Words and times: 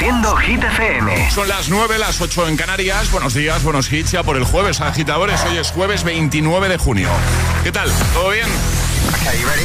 Reproduciendo 0.00 0.36
Hit 0.36 0.64
FM. 0.64 1.30
Son 1.30 1.46
las 1.46 1.68
9, 1.68 1.98
las 1.98 2.18
8 2.22 2.48
en 2.48 2.56
Canarias. 2.56 3.10
Buenos 3.10 3.34
días, 3.34 3.62
buenos 3.62 3.92
hits 3.92 4.12
ya 4.12 4.22
por 4.22 4.38
el 4.38 4.44
jueves, 4.44 4.80
agitadores. 4.80 5.44
Hoy 5.44 5.58
es 5.58 5.72
jueves 5.72 6.04
29 6.04 6.70
de 6.70 6.78
junio. 6.78 7.10
¿Qué 7.62 7.70
tal? 7.70 7.90
¿Todo 8.14 8.30
bien? 8.30 8.46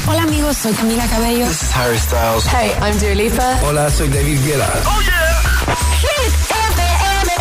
Hola 0.06 0.24
amigos, 0.24 0.58
soy 0.58 0.74
Camila 0.74 1.08
Cabello. 1.08 1.48
This 1.48 1.64
is 1.64 1.74
Harry 1.74 1.98
Styles. 1.98 2.46
Hey, 2.48 2.74
I'm 2.82 3.00
Dua 3.00 3.16
Lipa. 3.16 3.60
Hola, 3.64 3.90
soy 3.90 4.10
David 4.10 4.40
Guetta. 4.46 4.70
Oh 4.86 5.02
yeah. 5.02 5.76
Hit 6.02 6.34
FM. 6.52 7.32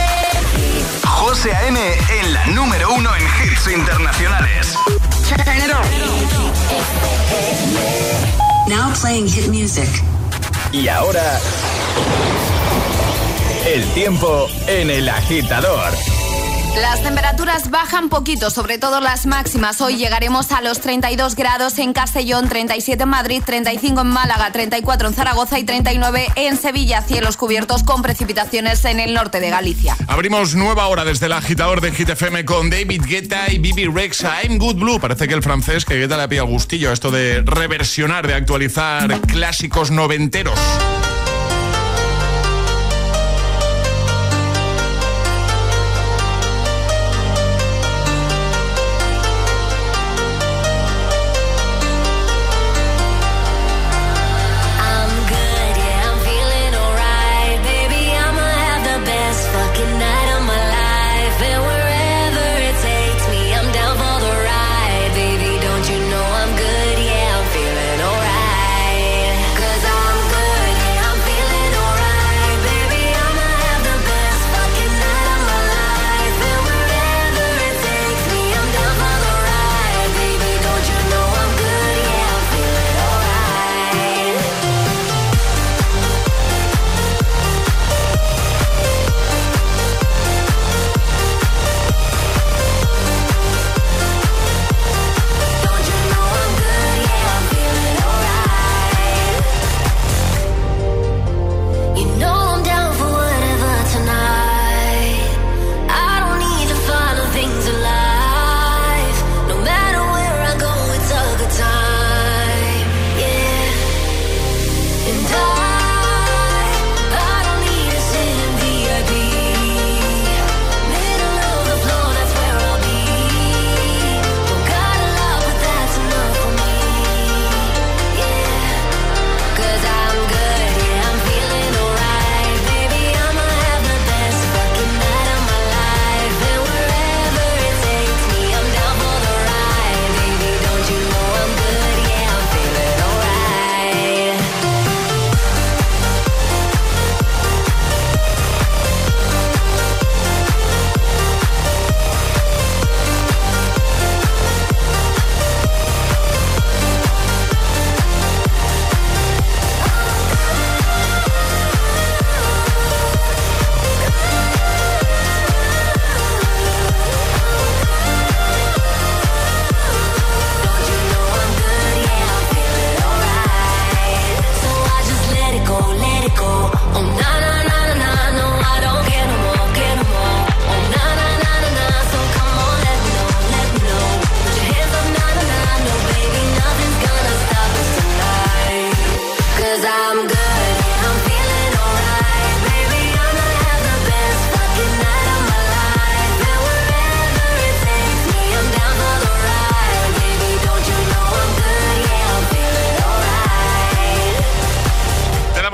José 1.05 1.53
A.M. 1.53 1.81
en 2.21 2.33
la 2.33 2.47
número 2.47 2.95
uno 2.95 3.11
en 3.17 3.23
hits 3.23 3.67
internacionales. 3.75 4.79
Now 8.69 8.93
playing 9.01 9.27
hit 9.27 9.49
music. 9.49 9.89
Y 10.71 10.87
ahora 10.87 11.41
el 13.67 13.82
tiempo 13.95 14.46
en 14.67 14.91
el 14.91 15.09
agitador. 15.09 15.93
Las 16.81 17.03
temperaturas 17.03 17.71
bajan 17.71 18.09
poquito, 18.09 18.50
sobre 18.50 18.79
todo 18.79 19.00
las 19.00 19.27
máximas. 19.27 19.81
Hoy 19.81 19.96
llegaremos 19.96 20.53
a 20.53 20.61
los 20.61 20.81
32 20.81 21.35
grados 21.35 21.79
en 21.79 21.93
Castellón, 21.93 22.49
37 22.49 23.04
en 23.04 23.09
Madrid, 23.09 23.43
35 23.45 24.03
en 24.03 24.07
Málaga, 24.09 24.50
34 24.50 25.09
en 25.09 25.14
Zaragoza 25.14 25.59
y 25.59 25.64
39 25.64 26.27
en 26.35 26.59
Sevilla. 26.59 27.00
Cielos 27.00 27.37
cubiertos 27.37 27.85
con 27.85 28.03
precipitaciones 28.03 28.85
en 28.85 29.00
el 29.00 29.14
norte 29.14 29.40
de 29.40 29.50
Galicia. 29.50 29.96
Abrimos 30.09 30.54
nueva 30.57 30.89
hora 30.89 31.04
desde 31.04 31.26
el 31.26 31.32
agitador 31.32 31.81
de 31.81 31.93
GTFM 31.93 32.45
con 32.45 32.69
David 32.69 33.03
Guetta 33.06 33.51
y 33.51 33.59
Bibi 33.59 33.87
Rexa. 33.87 34.42
I'm 34.42 34.59
Good 34.59 34.77
Blue. 34.77 35.01
Parece 35.01 35.27
que 35.27 35.34
el 35.34 35.42
francés 35.42 35.84
que 35.84 35.95
Guetta 35.95 36.19
le 36.19 36.28
pilla 36.28 36.42
gustillo 36.42 36.92
esto 36.92 37.11
de 37.11 37.41
reversionar, 37.42 38.27
de 38.27 38.34
actualizar 38.34 39.20
clásicos 39.23 39.91
noventeros. 39.91 40.59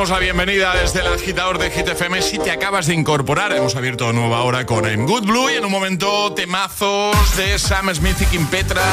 Bienvenida 0.09 0.75
desde 0.75 1.01
el 1.01 1.09
agitador 1.09 1.59
de 1.59 1.69
GTFM. 1.69 2.23
Si 2.23 2.39
te 2.39 2.51
acabas 2.51 2.87
de 2.87 2.95
incorporar, 2.95 3.53
hemos 3.53 3.77
abierto 3.77 4.11
nueva 4.15 4.41
hora 4.43 4.65
con 4.65 4.87
En 4.87 5.05
Good 5.05 5.25
Blue 5.25 5.51
y 5.51 5.57
en 5.57 5.65
un 5.67 5.71
momento 5.71 6.33
temazos 6.33 7.15
de 7.37 7.59
Sam 7.59 7.95
Smith 7.95 8.17
y 8.23 8.25
Kim 8.25 8.47
Petras, 8.47 8.85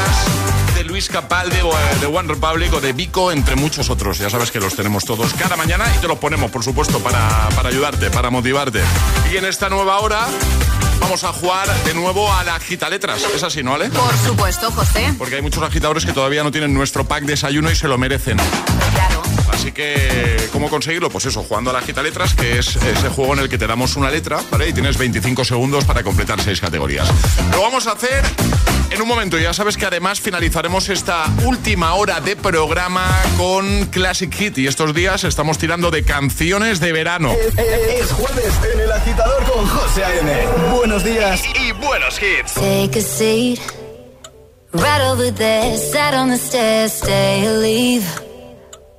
de 0.76 0.84
Luis 0.84 1.08
Capalde, 1.08 1.64
de 2.02 2.06
One 2.08 2.28
Republic 2.28 2.74
o 2.74 2.82
de 2.82 2.92
Vico, 2.92 3.32
entre 3.32 3.56
muchos 3.56 3.90
otros. 3.90 4.18
Ya 4.18 4.30
sabes 4.30 4.52
que 4.52 4.60
los 4.60 4.76
tenemos 4.76 5.06
todos 5.06 5.34
cada 5.34 5.56
mañana 5.56 5.86
y 5.96 6.02
te 6.02 6.10
los 6.10 6.20
ponemos, 6.20 6.52
por 6.52 6.64
supuesto, 6.64 7.00
para, 7.00 7.48
para 7.56 7.70
ayudarte, 7.70 8.12
para 8.12 8.30
motivarte. 8.30 8.82
Y 9.32 9.38
en 9.38 9.46
esta 9.46 9.70
nueva 9.70 10.00
hora 10.02 10.28
vamos 11.00 11.24
a 11.24 11.32
jugar 11.32 11.74
de 11.86 11.94
nuevo 11.94 12.32
a 12.34 12.44
la 12.44 12.56
agita 12.56 12.90
letras. 12.90 13.24
¿Es 13.34 13.44
así, 13.44 13.64
no, 13.64 13.76
Ale? 13.76 13.90
Por 13.90 14.18
supuesto, 14.18 14.72
José. 14.72 15.14
Porque 15.18 15.36
hay 15.36 15.42
muchos 15.42 15.64
agitadores 15.64 16.06
que 16.06 16.12
todavía 16.12 16.44
no 16.44 16.52
tienen 16.52 16.74
nuestro 16.74 17.06
pack 17.06 17.24
desayuno 17.24 17.72
y 17.72 17.76
se 17.76 17.88
lo 17.88 17.98
merecen. 17.98 18.38
Claro. 18.94 19.17
Que, 19.78 20.50
¿cómo 20.52 20.72
conseguirlo? 20.72 21.12
Pues 21.12 21.28
eso, 21.28 21.44
jugando 21.44 21.70
a 21.70 21.74
la 21.74 21.80
agita 21.80 22.02
letras, 22.02 22.34
que 22.34 22.58
es 22.58 22.78
ese 22.78 23.10
juego 23.10 23.34
en 23.34 23.42
el 23.42 23.48
que 23.48 23.60
te 23.60 23.68
damos 23.68 23.96
una 23.96 24.10
letra, 24.10 24.40
¿vale? 24.50 24.70
Y 24.70 24.74
tienes 24.74 24.98
25 24.98 25.46
segundos 25.46 25.86
para 25.86 26.02
completar 26.02 26.42
seis 26.42 26.60
categorías. 26.60 27.08
Lo 27.52 27.62
vamos 27.62 27.86
a 27.86 27.92
hacer 27.92 28.26
en 28.90 29.00
un 29.00 29.08
momento. 29.08 29.38
Ya 29.38 29.54
sabes 29.54 29.78
que 29.78 29.86
además 29.86 30.20
finalizaremos 30.20 30.90
esta 30.90 31.26
última 31.46 31.94
hora 31.94 32.20
de 32.22 32.36
programa 32.36 33.08
con 33.38 33.86
Classic 33.86 34.34
Hit. 34.34 34.58
Y 34.58 34.66
estos 34.66 34.96
días 34.96 35.24
estamos 35.24 35.60
tirando 35.60 35.92
de 35.92 36.02
canciones 36.02 36.80
de 36.80 36.92
verano. 36.92 37.32
Es, 37.56 38.12
jueves 38.14 38.54
en 38.74 38.80
el 38.80 38.92
agitador 38.92 39.44
con 39.44 39.68
José 39.68 40.04
A.M. 40.04 40.48
Buenos 40.76 41.04
días 41.04 41.44
y, 41.54 41.72
buenos 41.74 42.20
hits. 42.20 42.56
Take 42.56 42.98
a 42.98 43.02
seat. 43.04 43.60
Right 44.74 45.02
over 45.04 45.32
there, 45.32 45.78
sat 45.78 46.16
on 46.16 46.30
the 46.30 46.38
stairs, 46.38 46.94
stay 46.94 47.48
or 47.48 47.60
leave. 47.60 48.27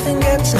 nothing 0.00 0.20
gets 0.20 0.59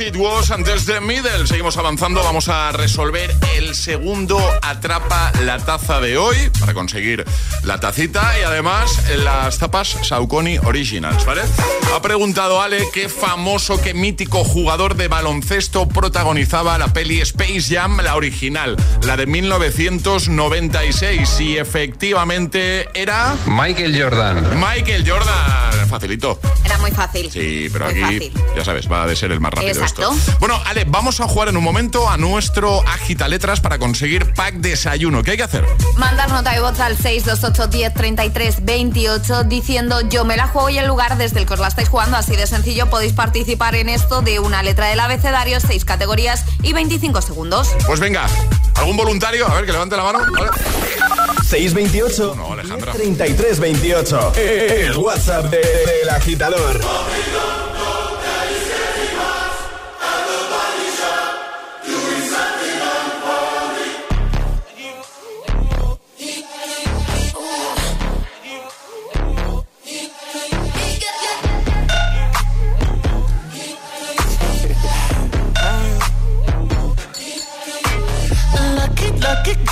It 0.00 0.16
Was 0.16 0.50
antes 0.50 0.86
de 0.86 1.00
Middle. 1.00 1.46
Seguimos 1.46 1.76
avanzando, 1.76 2.22
vamos 2.22 2.48
a 2.48 2.72
resolver 2.72 3.34
el 3.56 3.74
segundo 3.74 4.40
Atrapa 4.62 5.30
la 5.44 5.58
Taza 5.58 6.00
de 6.00 6.16
hoy 6.16 6.36
para 6.58 6.72
conseguir 6.72 7.24
la 7.64 7.78
tacita 7.80 8.38
y 8.38 8.42
además 8.42 9.02
las 9.24 9.58
tapas 9.58 9.98
Saucony 10.02 10.58
Originals, 10.64 11.24
¿vale? 11.26 11.42
Ha 11.94 12.00
preguntado 12.02 12.60
Ale 12.62 12.88
qué 12.92 13.08
famoso, 13.08 13.80
qué 13.80 13.94
mítico 13.94 14.44
jugador 14.44 14.94
de 14.96 15.08
baloncesto 15.08 15.88
protagonizaba 15.88 16.78
la 16.78 16.92
peli 16.92 17.20
Space 17.20 17.62
Jam, 17.74 17.98
la 18.00 18.14
original, 18.16 18.76
la 19.02 19.16
de 19.16 19.26
1996. 19.26 21.40
Y 21.40 21.58
efectivamente 21.58 22.88
era... 22.94 23.34
Michael 23.46 24.00
Jordan. 24.00 24.58
Michael 24.58 25.08
Jordan. 25.08 25.88
Facilito. 25.88 26.38
Era 26.64 26.78
muy 26.78 26.92
fácil. 26.92 27.30
Sí, 27.32 27.68
pero 27.72 27.86
Muy 27.86 27.94
aquí, 28.02 28.30
fácil. 28.30 28.32
ya 28.56 28.64
sabes, 28.64 28.90
va 28.90 29.02
a 29.02 29.06
de 29.08 29.16
ser 29.16 29.32
el 29.32 29.40
más 29.40 29.52
rápido 29.52 29.72
Exacto. 29.72 30.12
esto. 30.12 30.36
Bueno, 30.38 30.60
Ale, 30.66 30.84
vamos 30.86 31.20
a 31.20 31.26
jugar 31.26 31.48
en 31.48 31.56
un 31.56 31.64
momento 31.64 32.08
a 32.08 32.16
nuestro 32.16 32.80
Agita 32.88 33.26
Letras 33.26 33.60
para 33.60 33.78
conseguir 33.80 34.32
pack 34.34 34.54
desayuno. 34.54 35.24
¿Qué 35.24 35.32
hay 35.32 35.36
que 35.36 35.42
hacer? 35.42 35.64
Mandar 35.96 36.30
nota 36.30 36.52
de 36.52 36.60
voz 36.60 36.78
al 36.78 36.96
628 36.96 37.66
10 37.66 37.94
33 37.94 38.64
28 38.64 39.44
diciendo 39.44 40.00
yo 40.08 40.24
me 40.24 40.36
la 40.36 40.46
juego 40.46 40.70
y 40.70 40.78
el 40.78 40.86
lugar 40.86 41.18
desde 41.18 41.40
el 41.40 41.46
la 41.50 41.68
estáis 41.80 41.88
jugando. 41.88 42.16
Así 42.18 42.36
de 42.36 42.46
sencillo 42.46 42.90
podéis 42.90 43.12
participar 43.14 43.74
en 43.74 43.88
esto 43.88 44.20
de 44.20 44.38
una 44.38 44.62
letra 44.62 44.88
del 44.88 45.00
abecedario, 45.00 45.60
seis 45.60 45.84
categorías 45.86 46.44
y 46.62 46.72
25 46.74 47.22
segundos. 47.22 47.68
Pues 47.86 48.00
venga, 48.00 48.26
¿algún 48.74 48.96
voluntario? 48.98 49.46
A 49.48 49.54
ver, 49.54 49.64
que 49.64 49.72
levante 49.72 49.96
la 49.96 50.02
mano. 50.02 50.18
Vale. 50.30 50.50
628 51.48 52.34
No, 52.36 52.52
Alejandra. 52.52 52.92
33 52.92 53.60
28. 53.60 54.32
El 54.36 54.96
WhatsApp 54.98 55.46
de- 55.46 55.58
del 55.58 56.08
agitador. 56.10 56.80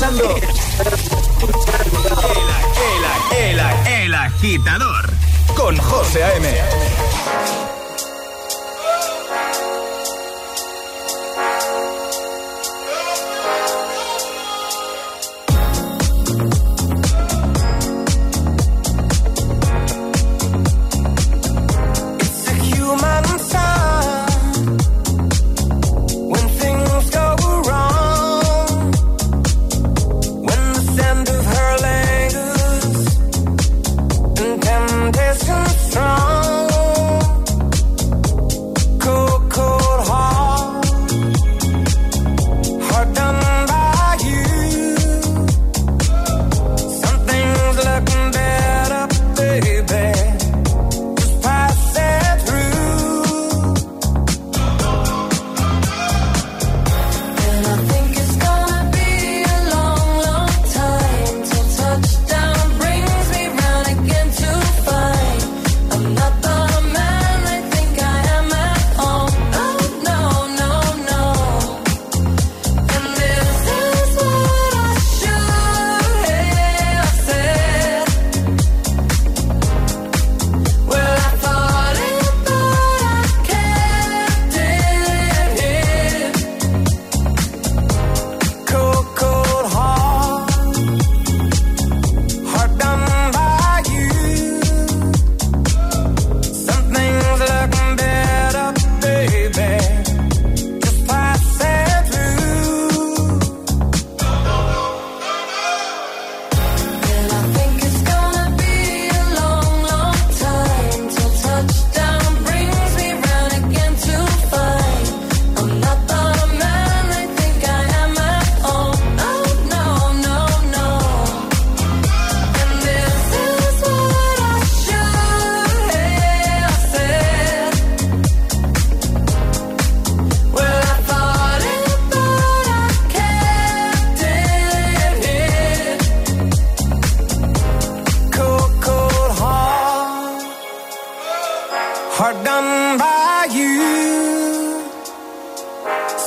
Escuchando 0.00 0.30
el, 0.30 0.42
el, 3.36 3.60
el, 3.60 4.02
el 4.04 4.14
agitador 4.14 5.10
con 5.54 5.76
José 5.76 6.24
A.M. 6.24 6.48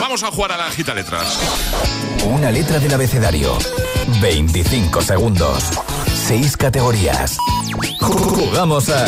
Vamos 0.00 0.22
a 0.22 0.30
jugar 0.30 0.52
a 0.52 0.56
la 0.56 0.70
gita 0.70 0.94
letras. 0.94 1.38
Una 2.24 2.50
letra 2.50 2.78
del 2.78 2.94
abecedario. 2.94 3.58
25 4.22 5.02
segundos. 5.02 5.64
6 6.26 6.56
categorías. 6.56 7.36
Jugamos 8.00 8.88
a. 8.88 9.04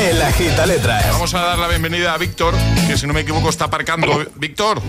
El 0.00 0.20
agita 0.20 0.66
letras. 0.66 1.06
Vamos 1.12 1.34
a 1.34 1.40
dar 1.40 1.58
la 1.60 1.68
bienvenida 1.68 2.14
a 2.14 2.18
Víctor, 2.18 2.54
que 2.88 2.96
si 2.98 3.06
no 3.06 3.12
me 3.12 3.20
equivoco 3.20 3.48
está 3.48 3.66
aparcando. 3.66 4.26
Víctor, 4.34 4.82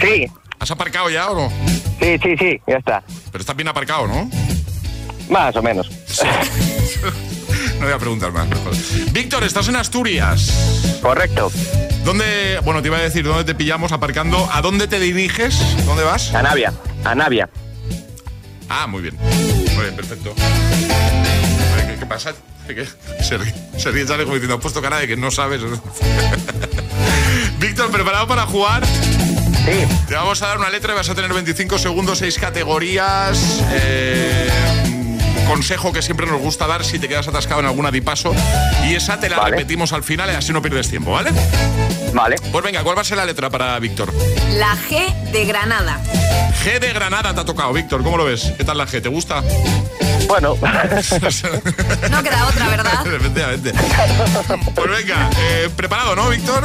Sí, 0.00 0.26
¿has 0.60 0.70
aparcado 0.70 1.10
ya 1.10 1.28
o 1.28 1.34
no? 1.34 1.52
sí, 2.00 2.18
sí, 2.22 2.36
sí, 2.38 2.60
ya 2.68 2.76
está. 2.76 3.02
Pero 3.32 3.40
estás 3.42 3.56
bien 3.56 3.66
aparcado, 3.66 4.06
¿no? 4.06 4.30
Más 5.28 5.56
o 5.56 5.62
menos. 5.62 5.90
No 7.82 7.88
voy 7.88 7.96
a 7.96 7.98
preguntar 7.98 8.30
más. 8.30 8.48
mejor. 8.48 8.72
Víctor, 9.10 9.42
estás 9.42 9.66
en 9.66 9.74
Asturias. 9.74 10.52
Correcto. 11.02 11.50
¿Dónde, 12.04 12.60
bueno, 12.62 12.80
te 12.80 12.86
iba 12.86 12.96
a 12.98 13.00
decir 13.02 13.24
dónde 13.24 13.42
te 13.42 13.56
pillamos 13.56 13.90
aparcando? 13.90 14.48
¿A 14.52 14.62
dónde 14.62 14.86
te 14.86 15.00
diriges? 15.00 15.58
¿Dónde 15.84 16.04
vas? 16.04 16.32
A 16.32 16.42
Navia, 16.42 16.72
a 17.04 17.14
Navia. 17.16 17.48
Ah, 18.68 18.86
muy 18.86 19.02
bien. 19.02 19.16
Muy 19.20 19.82
bien, 19.82 19.96
perfecto. 19.96 20.32
¿Qué, 20.36 21.96
qué 21.98 22.06
pasa? 22.06 22.32
¿Qué? 22.68 22.86
Se 23.20 23.36
ríe, 23.36 23.52
se 23.76 23.90
ríe 23.90 24.06
Charlie 24.06 24.22
como 24.26 24.34
diciendo, 24.36 24.54
has 24.54 24.60
puesto 24.62 24.80
cara 24.80 24.98
de 25.00 25.08
que 25.08 25.16
no 25.16 25.32
sabes. 25.32 25.60
Víctor, 27.58 27.90
¿preparado 27.90 28.28
para 28.28 28.46
jugar? 28.46 28.86
Sí, 28.86 29.86
Te 30.06 30.14
vamos 30.14 30.40
a 30.42 30.46
dar 30.46 30.58
una 30.58 30.70
letra 30.70 30.92
y 30.92 30.96
vas 30.96 31.08
a 31.10 31.16
tener 31.16 31.32
25 31.32 31.78
segundos, 31.78 32.18
6 32.18 32.38
categorías. 32.38 33.60
eh, 33.72 34.48
consejo 35.52 35.92
que 35.92 36.00
siempre 36.00 36.26
nos 36.26 36.40
gusta 36.40 36.66
dar 36.66 36.82
si 36.82 36.98
te 36.98 37.08
quedas 37.08 37.28
atascado 37.28 37.60
en 37.60 37.66
alguna 37.66 37.90
dipaso. 37.90 38.34
Y 38.86 38.94
esa 38.94 39.20
te 39.20 39.28
la 39.28 39.36
Vale. 39.36 39.50
repetimos 39.50 39.92
al 39.92 40.02
final 40.02 40.30
y 40.30 40.34
así 40.34 40.50
no 40.50 40.62
pierdes 40.62 40.88
tiempo, 40.88 41.12
¿vale? 41.12 41.30
vale. 42.14 42.36
Pues 42.50 42.64
venga, 42.64 42.82
¿cuál 42.82 42.96
va 42.96 43.02
a 43.02 43.04
ser 43.04 43.18
la 43.18 43.26
letra 43.26 43.50
para 43.50 43.78
Víctor? 43.78 44.10
La 44.54 44.74
G 44.88 45.14
de 45.30 45.44
Granada. 45.44 46.00
G 46.64 46.78
de 46.80 46.92
Granada 46.94 47.34
te 47.34 47.40
ha 47.40 47.44
tocado, 47.44 47.70
Víctor. 47.74 48.02
¿Cómo 48.02 48.16
lo 48.16 48.24
ves? 48.24 48.50
¿Qué 48.56 48.64
tal 48.64 48.78
la 48.78 48.86
G? 48.86 49.02
¿Te 49.02 49.10
gusta? 49.10 49.42
Bueno, 50.26 50.56
No 52.10 52.22
queda 52.22 52.46
otra, 52.46 52.68
¿verdad? 52.68 53.06
Efectivamente. 53.14 53.72
Pues 54.74 54.90
venga, 54.90 55.28
eh, 55.38 55.68
¿preparado, 55.76 56.16
no, 56.16 56.30
Víctor? 56.30 56.64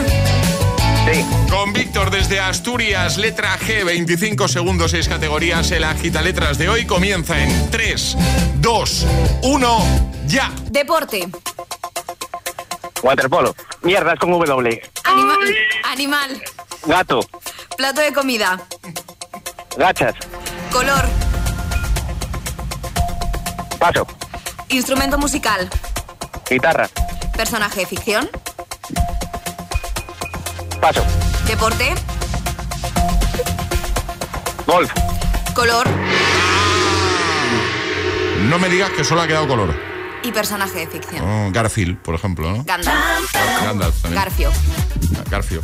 Sí. 1.11 1.25
Con 1.49 1.73
Víctor 1.73 2.11
desde 2.11 2.39
Asturias, 2.39 3.17
letra 3.17 3.57
G, 3.59 3.83
25 3.85 4.47
segundos, 4.47 4.91
6 4.91 5.07
categorías. 5.07 5.69
El 5.71 5.83
agita 5.83 6.21
letras 6.21 6.57
de 6.57 6.69
hoy 6.69 6.85
comienza 6.85 7.41
en 7.41 7.69
3, 7.71 8.15
2, 8.55 9.05
1, 9.43 9.85
ya. 10.25 10.51
Deporte. 10.69 11.27
Waterpolo. 13.03 13.55
Mierdas 13.83 14.17
con 14.19 14.31
W. 14.31 14.81
Anima- 15.03 15.37
animal. 15.85 16.41
Gato. 16.85 17.19
Plato 17.77 18.01
de 18.01 18.11
comida. 18.13 18.59
Gachas. 19.77 20.15
Color. 20.71 21.05
Paso. 23.79 24.07
Instrumento 24.69 25.17
musical. 25.17 25.69
Guitarra. 26.49 26.89
Personaje 27.35 27.81
de 27.81 27.85
ficción. 27.85 28.29
Paso. 30.81 31.03
Deporte. 31.47 31.93
Golf. 34.65 34.91
Color. 35.53 35.87
No 38.49 38.59
me 38.59 38.69
digas 38.69 38.91
que 38.91 39.03
solo 39.03 39.21
ha 39.21 39.27
quedado 39.27 39.47
color. 39.47 39.75
Y 40.23 40.31
personaje 40.31 40.79
de 40.79 40.87
ficción. 40.87 41.23
Oh, 41.23 41.49
Garfield, 41.51 41.97
por 41.99 42.15
ejemplo, 42.15 42.49
¿no? 42.51 42.63
Gandalf. 42.63 43.33
Gandalf 43.63 44.01
también. 44.01 44.21
Garfio. 44.23 44.51
Garfio. 45.29 45.61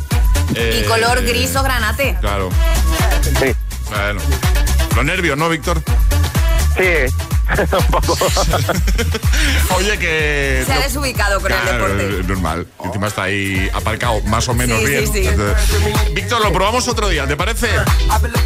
Y 0.50 0.56
Eh, 0.58 0.84
color 0.88 1.22
gris 1.22 1.54
o 1.56 1.62
granate. 1.62 2.16
Claro. 2.20 2.50
Sí. 3.22 3.54
Bueno. 3.90 4.20
Los 4.96 5.04
nervios, 5.04 5.36
¿no, 5.36 5.48
Víctor? 5.48 5.82
Sí. 6.76 7.14
Un 7.50 7.86
poco. 7.90 8.16
Oye, 9.76 9.98
que... 9.98 10.62
Se 10.66 10.72
ha 10.72 10.80
desubicado 10.80 11.40
con 11.40 11.52
el 11.52 11.58
Claro, 11.60 11.88
deporte. 11.88 12.20
es 12.20 12.26
normal. 12.26 12.66
Encima 12.84 13.06
está 13.08 13.22
ahí 13.24 13.70
aparcado 13.74 14.20
más 14.22 14.48
o 14.48 14.54
menos 14.54 14.78
Sí, 14.80 14.86
bien. 14.86 15.12
sí. 15.12 15.28
Víctor, 16.14 16.42
lo 16.42 16.52
probamos 16.52 16.88
otro 16.88 17.08
día, 17.08 17.26
¿te 17.26 17.36
parece? 17.36 17.68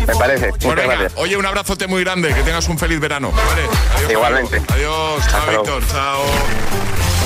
Me 0.06 0.14
parece. 0.16 0.50
Muchas 0.50 0.74
venga, 0.74 0.98
oye, 1.16 1.36
un 1.36 1.46
abrazote 1.46 1.86
muy 1.86 2.02
grande, 2.02 2.34
que 2.34 2.42
tengas 2.42 2.68
un 2.68 2.78
feliz 2.78 2.98
verano. 3.00 3.30
Vale, 3.32 3.62
adiós. 3.96 4.10
Igualmente. 4.12 4.62
Adiós, 4.68 5.26
chao, 5.28 5.38
Hasta 5.38 5.46
luego. 5.46 5.62
Víctor, 5.62 5.82
chao. 5.90 6.22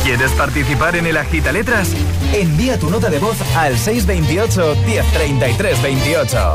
¿Quieres 0.04 0.30
participar 0.32 0.96
en 0.96 1.06
el 1.06 1.16
agita 1.16 1.52
letras? 1.52 1.88
Envía 2.32 2.78
tu 2.78 2.90
nota 2.90 3.08
de 3.08 3.18
voz 3.18 3.36
al 3.56 3.78
628 3.78 4.76
1033 4.84 5.82
28. 5.82 6.54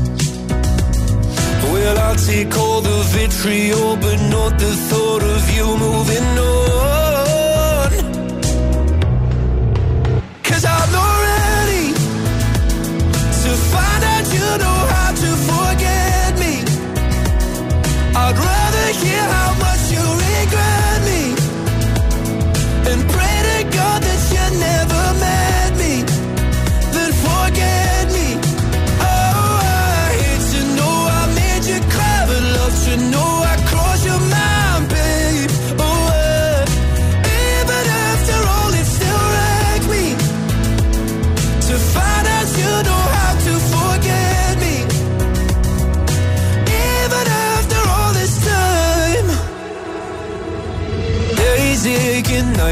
Well, 1.81 1.97
I'll 1.97 2.15
take 2.15 2.55
all 2.59 2.79
the 2.81 3.01
vitriol, 3.15 3.95
but 3.95 4.21
not 4.29 4.59
the 4.59 4.71
thought 4.89 5.23
of 5.23 5.49
you 5.49 5.65
moving 5.65 6.37
on. 6.37 6.90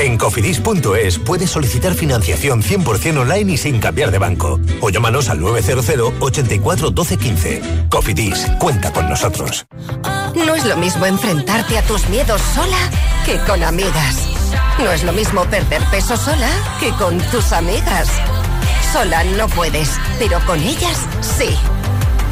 En 0.00 0.16
cofidis.es 0.16 1.18
puedes 1.18 1.50
solicitar 1.50 1.92
financiación 1.92 2.62
100% 2.62 3.18
online 3.18 3.52
y 3.52 3.56
sin 3.58 3.80
cambiar 3.80 4.10
de 4.10 4.16
banco. 4.16 4.58
O 4.80 4.88
llámanos 4.88 5.28
al 5.28 5.40
900 5.40 6.14
84 6.20 6.90
12 6.90 7.16
15. 7.18 7.62
Cofidis, 7.90 8.46
cuenta 8.58 8.94
con 8.94 9.10
nosotros. 9.10 9.66
No 10.34 10.54
es 10.54 10.64
lo 10.64 10.78
mismo 10.78 11.04
enfrentarte 11.04 11.76
a 11.76 11.82
tus 11.82 12.08
miedos 12.08 12.40
sola 12.54 12.78
que 13.26 13.36
con 13.40 13.62
amigas. 13.62 14.26
No 14.78 14.90
es 14.90 15.04
lo 15.04 15.12
mismo 15.12 15.44
perder 15.44 15.82
peso 15.90 16.16
sola 16.16 16.48
que 16.80 16.92
con 16.92 17.18
tus 17.30 17.52
amigas. 17.52 18.08
Sola 18.94 19.22
no 19.22 19.48
puedes, 19.48 19.90
pero 20.18 20.40
con 20.46 20.60
ellas 20.60 20.98
sí. 21.20 21.50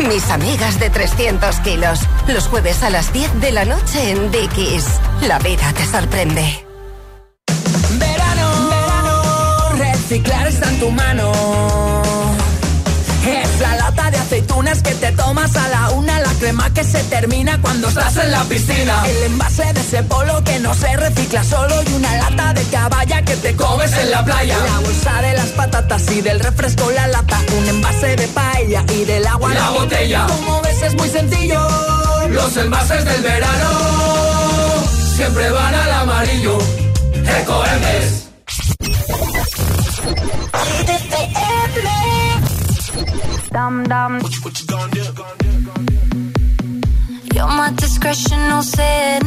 Mis 0.09 0.31
amigas 0.31 0.81
de 0.81 0.89
300 0.89 1.57
kilos. 1.61 2.01
Los 2.29 2.49
jueves 2.49 2.83
a 2.83 2.89
las 2.89 3.13
10 3.13 3.43
de 3.43 3.53
la 3.53 3.67
noche 3.67 4.11
en 4.11 4.31
Dickies. 4.33 4.87
La 5.21 5.39
vida 5.39 5.71
te 5.75 5.85
sorprende. 5.85 6.68
Reciclar 10.09 10.47
está 10.47 10.71
en 10.71 10.81
tu 10.81 10.91
mano. 10.91 11.33
Es 13.27 13.61
la 13.61 13.77
lata 13.77 14.11
de 14.11 14.17
aceitunas 14.17 14.83
que 14.83 14.95
te 14.95 15.13
tomas 15.13 15.55
a 15.55 15.69
la 15.69 15.91
una, 15.91 16.19
la 16.21 16.33
crema 16.41 16.73
que 16.73 16.83
se 16.83 17.03
termina 17.05 17.61
cuando 17.61 17.89
estás 17.89 18.17
en 18.17 18.31
la 18.31 18.43
piscina. 18.45 19.05
El 19.07 19.25
envase 19.25 19.71
de 19.75 19.81
ese 19.81 20.03
polo 20.05 20.43
que 20.45 20.61
no 20.61 20.73
se 20.73 20.97
recicla 20.97 21.45
solo 21.45 21.75
y 21.83 21.93
una 21.93 22.17
lata 22.17 22.55
de 22.55 22.63
caballa 22.65 23.23
que 23.23 23.37
te 23.37 23.55
comes 23.55 23.93
en 23.99 24.11
la 24.11 24.25
playa. 24.25 24.57
La 24.57 24.79
bolsa 24.81 25.21
de 25.21 25.35
las 25.35 25.49
patatas 25.49 26.11
y 26.11 26.23
del 26.23 26.41
refresco 26.41 26.91
la 26.91 27.07
lata, 27.09 27.39
un 27.59 27.69
envase 27.69 28.17
de 28.17 28.29
paella 28.29 28.85
y 28.91 29.05
del 29.05 29.27
agua 29.27 29.53
la 29.53 29.71
botella. 29.71 30.27
Como 30.27 30.63
ves 30.63 30.83
es 30.85 30.95
muy 30.95 31.11
sencillo. 31.11 31.61
Los 32.31 32.57
envases 32.57 33.05
del 33.05 33.21
verano 33.21 33.71
siempre 35.17 35.51
van 35.51 35.75
al 35.75 35.93
amarillo. 35.93 36.59
Ecoembes. 37.43 38.28
Dum 43.53 43.85
dum. 43.85 44.13
You're 47.35 47.47
my 47.47 47.71
discretional 47.83 48.63
sin. 48.63 49.23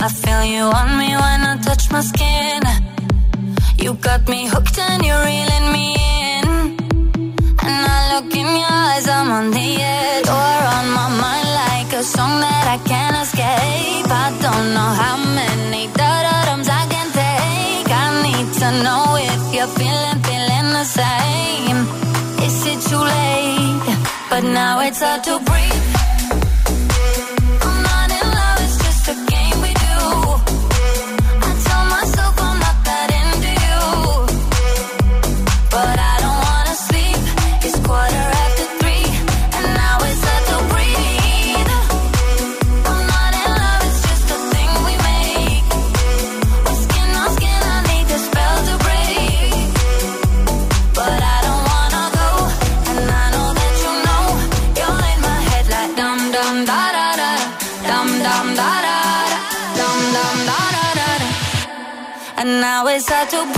I 0.00 0.08
feel 0.08 0.44
you 0.44 0.64
on 0.80 0.88
me 0.98 1.10
when 1.22 1.40
I 1.50 1.56
touch 1.66 1.90
my 1.90 2.00
skin. 2.00 2.62
You 3.78 3.94
got 3.94 4.28
me 4.28 4.46
hooked 4.46 4.78
and 4.78 5.04
you're 5.04 5.24
reeling 5.24 5.72
me 5.72 5.86
in. 5.94 6.46
And 7.66 7.82
I 7.96 7.98
look 8.12 8.34
in 8.34 8.48
your 8.62 8.74
eyes, 8.88 9.06
I'm 9.08 9.30
on 9.38 9.50
the 9.50 9.68
edge. 9.96 10.26
You're 10.26 10.64
on 10.76 10.86
my 10.98 11.08
mind 11.22 11.48
like 11.62 11.92
a 12.00 12.02
song 12.02 12.40
that 12.44 12.64
I 12.76 12.78
can't 12.90 13.16
escape. 13.24 14.10
I 14.24 14.28
don't 14.44 14.66
know 14.76 14.90
how 15.02 15.16
many 15.38 15.82
da-da-dums 15.98 16.68
I 16.68 16.84
can 16.94 17.08
take. 17.20 17.88
I 18.04 18.06
need 18.26 18.48
to 18.60 18.68
know 18.84 18.97
same. 20.88 21.80
Is 22.46 22.66
it 22.66 22.80
too 22.88 22.96
late? 22.96 23.96
But 24.30 24.42
now 24.42 24.80
it's 24.80 25.00
hard 25.00 25.22
to 25.24 25.38
breathe. 25.40 25.87
It's 63.00 63.57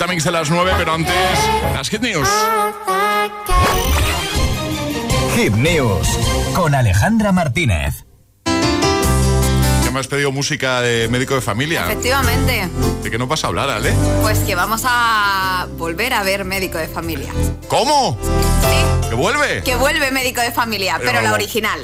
Gitamix 0.00 0.24
de 0.24 0.30
las 0.30 0.48
9, 0.48 0.72
pero 0.78 0.94
antes 0.94 1.14
las 1.74 1.90
Hit 1.90 2.00
News. 2.00 2.26
Hit 5.36 5.52
News 5.52 6.08
con 6.54 6.74
Alejandra 6.74 7.32
Martínez. 7.32 8.06
Ya 8.46 9.90
me 9.92 10.00
has 10.00 10.06
pedido 10.06 10.32
música 10.32 10.80
de 10.80 11.08
médico 11.08 11.34
de 11.34 11.42
familia. 11.42 11.84
Efectivamente. 11.84 12.70
¿De 13.02 13.10
qué 13.10 13.18
no 13.18 13.26
vas 13.26 13.44
a 13.44 13.48
hablar, 13.48 13.68
Ale? 13.68 13.92
Pues 14.22 14.38
que 14.38 14.54
vamos 14.54 14.84
a 14.86 15.68
volver 15.76 16.14
a 16.14 16.22
ver 16.22 16.46
médico 16.46 16.78
de 16.78 16.88
familia. 16.88 17.30
¿Cómo? 17.68 18.16
Sí. 18.22 19.08
¿Que 19.10 19.14
vuelve? 19.14 19.62
Que 19.64 19.76
vuelve 19.76 20.10
médico 20.12 20.40
de 20.40 20.50
familia, 20.50 20.94
Pero 20.96 21.10
pero 21.10 21.20
la 21.20 21.34
original. 21.34 21.78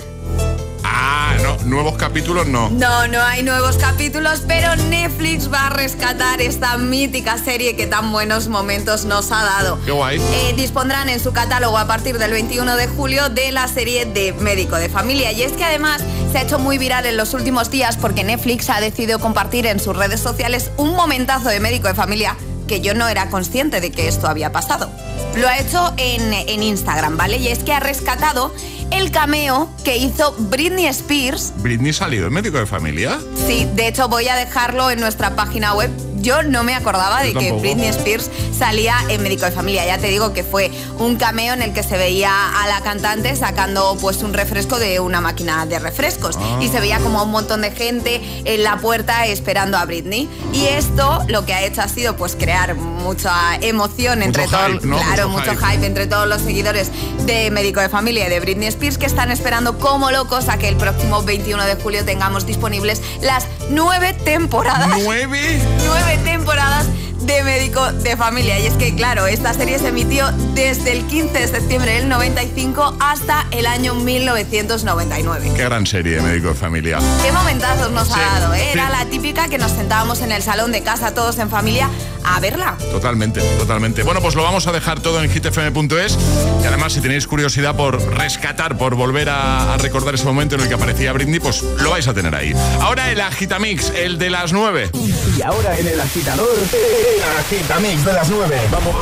Nuevos 1.66 1.96
capítulos 1.96 2.46
no. 2.46 2.70
No, 2.70 3.08
no 3.08 3.20
hay 3.20 3.42
nuevos 3.42 3.76
capítulos, 3.76 4.44
pero 4.46 4.76
Netflix 4.76 5.52
va 5.52 5.66
a 5.66 5.70
rescatar 5.70 6.40
esta 6.40 6.76
mítica 6.78 7.38
serie 7.38 7.74
que 7.74 7.88
tan 7.88 8.12
buenos 8.12 8.46
momentos 8.46 9.04
nos 9.04 9.32
ha 9.32 9.42
dado. 9.42 9.76
Qué 9.84 9.90
guay. 9.90 10.18
Eh, 10.18 10.54
dispondrán 10.56 11.08
en 11.08 11.18
su 11.18 11.32
catálogo 11.32 11.76
a 11.76 11.88
partir 11.88 12.18
del 12.18 12.30
21 12.30 12.76
de 12.76 12.86
julio 12.86 13.30
de 13.30 13.50
la 13.50 13.66
serie 13.66 14.06
de 14.06 14.32
Médico 14.34 14.76
de 14.76 14.88
Familia. 14.88 15.32
Y 15.32 15.42
es 15.42 15.54
que 15.54 15.64
además 15.64 16.04
se 16.30 16.38
ha 16.38 16.42
hecho 16.42 16.60
muy 16.60 16.78
viral 16.78 17.04
en 17.04 17.16
los 17.16 17.34
últimos 17.34 17.68
días 17.68 17.96
porque 17.96 18.22
Netflix 18.22 18.70
ha 18.70 18.80
decidido 18.80 19.18
compartir 19.18 19.66
en 19.66 19.80
sus 19.80 19.96
redes 19.96 20.20
sociales 20.20 20.70
un 20.76 20.94
momentazo 20.94 21.48
de 21.48 21.58
Médico 21.58 21.88
de 21.88 21.94
Familia 21.94 22.36
que 22.68 22.80
yo 22.80 22.94
no 22.94 23.08
era 23.08 23.28
consciente 23.28 23.80
de 23.80 23.90
que 23.90 24.06
esto 24.06 24.28
había 24.28 24.52
pasado. 24.52 24.88
Lo 25.36 25.48
ha 25.48 25.58
hecho 25.58 25.92
en, 25.96 26.32
en 26.32 26.62
Instagram, 26.62 27.16
¿vale? 27.16 27.38
Y 27.38 27.48
es 27.48 27.60
que 27.60 27.72
ha 27.72 27.80
rescatado 27.80 28.52
el 28.90 29.10
cameo 29.10 29.70
que 29.84 29.96
hizo 29.96 30.34
Britney 30.38 30.86
Spears 30.86 31.52
¿Britney 31.58 31.92
salió 31.92 32.26
en 32.26 32.32
médico 32.32 32.58
de 32.58 32.66
familia? 32.66 33.18
Sí, 33.46 33.66
de 33.74 33.88
hecho 33.88 34.08
voy 34.08 34.28
a 34.28 34.36
dejarlo 34.36 34.90
en 34.90 35.00
nuestra 35.00 35.34
página 35.36 35.74
web. 35.74 35.90
Yo 36.26 36.42
no 36.42 36.64
me 36.64 36.74
acordaba 36.74 37.22
de 37.22 37.32
que. 37.34 37.52
Britney 37.52 37.86
Spears 37.86 38.30
salía 38.58 38.96
en 39.08 39.22
Médico 39.22 39.44
de 39.44 39.52
Familia. 39.52 39.86
Ya 39.86 39.98
te 39.98 40.08
digo 40.08 40.32
que 40.32 40.42
fue 40.42 40.72
un 40.98 41.14
cameo 41.14 41.54
en 41.54 41.62
el 41.62 41.72
que 41.72 41.84
se 41.84 41.96
veía 41.96 42.32
a 42.62 42.66
la 42.66 42.80
cantante 42.80 43.36
sacando 43.36 43.96
pues 44.00 44.24
un 44.24 44.34
refresco 44.34 44.80
de 44.80 44.98
una 44.98 45.20
máquina 45.20 45.66
de 45.66 45.78
refrescos 45.78 46.36
Ah. 46.36 46.58
y 46.60 46.66
se 46.68 46.80
veía 46.80 46.98
como 46.98 47.22
un 47.22 47.30
montón 47.30 47.62
de 47.62 47.70
gente 47.70 48.20
en 48.44 48.64
la 48.64 48.78
puerta 48.78 49.24
esperando 49.26 49.78
a 49.78 49.84
Britney. 49.84 50.28
Y 50.52 50.66
esto 50.66 51.20
lo 51.28 51.46
que 51.46 51.54
ha 51.54 51.62
hecho 51.64 51.80
ha 51.82 51.88
sido 51.88 52.16
pues 52.16 52.34
crear 52.34 52.74
mucha 52.74 53.54
emoción 53.60 54.20
entre 54.24 54.46
todos, 54.48 54.80
claro, 54.80 55.28
Mucho 55.28 55.28
mucho 55.28 55.50
hype. 55.60 55.74
hype 55.76 55.86
entre 55.86 56.08
todos 56.08 56.26
los 56.26 56.42
seguidores 56.42 56.90
de 57.26 57.52
Médico 57.52 57.78
de 57.80 57.88
Familia 57.88 58.26
y 58.26 58.30
de 58.30 58.40
Britney 58.40 58.66
Spears 58.66 58.98
que 58.98 59.06
están 59.06 59.30
esperando 59.30 59.78
como 59.78 60.10
locos 60.10 60.48
a 60.48 60.58
que 60.58 60.66
el 60.68 60.76
próximo 60.76 61.22
21 61.22 61.64
de 61.64 61.76
julio 61.76 62.04
tengamos 62.04 62.46
disponibles 62.46 63.00
las 63.22 63.46
nueve 63.70 64.12
temporadas. 64.24 64.88
¿Nueve? 65.04 65.60
Nueve 65.86 66.15
temporadas 66.24 66.86
de 67.20 67.42
Médico 67.42 67.92
de 67.92 68.16
Familia. 68.16 68.58
Y 68.60 68.66
es 68.66 68.74
que, 68.74 68.94
claro, 68.94 69.26
esta 69.26 69.52
serie 69.54 69.78
se 69.78 69.88
emitió 69.88 70.30
desde 70.54 70.92
el 70.92 71.06
15 71.06 71.38
de 71.38 71.48
septiembre 71.48 71.92
del 71.94 72.08
95 72.08 72.96
hasta 73.00 73.46
el 73.50 73.66
año 73.66 73.94
1999. 73.94 75.52
Qué 75.56 75.64
gran 75.64 75.86
serie, 75.86 76.20
médico 76.20 76.48
de 76.48 76.54
familia. 76.54 76.98
Qué 77.24 77.32
momentazos 77.32 77.90
nos 77.90 78.06
Sí, 78.08 78.14
ha 78.14 78.40
dado, 78.40 78.54
¿eh? 78.54 78.72
Era 78.72 78.90
la 78.90 79.04
típica 79.06 79.48
que 79.48 79.58
nos 79.58 79.72
sentábamos 79.72 80.20
en 80.20 80.32
el 80.32 80.42
salón 80.42 80.72
de 80.72 80.82
casa 80.82 81.14
todos 81.14 81.38
en 81.38 81.50
familia 81.50 81.88
a 82.26 82.40
verla. 82.40 82.76
Totalmente, 82.90 83.40
totalmente. 83.58 84.02
Bueno, 84.02 84.20
pues 84.20 84.34
lo 84.34 84.42
vamos 84.42 84.66
a 84.66 84.72
dejar 84.72 85.00
todo 85.00 85.22
en 85.22 85.30
hitfm.es 85.30 86.18
y 86.62 86.66
además 86.66 86.92
si 86.92 87.00
tenéis 87.00 87.26
curiosidad 87.26 87.76
por 87.76 88.00
rescatar, 88.16 88.76
por 88.76 88.94
volver 88.94 89.28
a, 89.28 89.74
a 89.74 89.76
recordar 89.78 90.14
ese 90.14 90.24
momento 90.24 90.56
en 90.56 90.62
el 90.62 90.68
que 90.68 90.74
aparecía 90.74 91.12
Britney, 91.12 91.40
pues 91.40 91.62
lo 91.62 91.90
vais 91.90 92.08
a 92.08 92.14
tener 92.14 92.34
ahí. 92.34 92.52
Ahora 92.80 93.10
el 93.10 93.20
Agitamix, 93.20 93.90
el 93.90 94.18
de 94.18 94.30
las 94.30 94.52
9. 94.52 94.90
Y 95.36 95.42
ahora 95.42 95.78
en 95.78 95.86
el 95.86 96.00
agitador, 96.00 96.48
el 96.56 97.22
agitamix 97.38 98.04
de 98.04 98.12
las 98.12 98.28
9. 98.28 98.60
Vamos. 98.70 98.94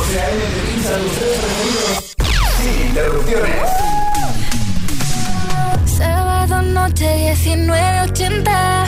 Sin 2.61 2.87
interrupciones. 2.89 3.55
Sábado 5.97 6.63
noche 6.63 7.35
19.80 7.35 8.87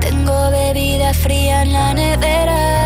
Tengo 0.00 0.50
bebida 0.50 1.12
fría 1.14 1.62
en 1.62 1.72
la 1.72 1.94
nevera 1.94 2.85